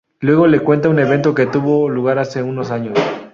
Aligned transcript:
Luego 0.19 0.47
le 0.47 0.61
cuenta 0.61 0.89
un 0.89 0.97
evento 0.97 1.35
que 1.35 1.45
tuvo 1.45 1.87
lugar 1.87 2.17
hace 2.17 2.41
unos 2.41 2.71
años. 2.71 2.97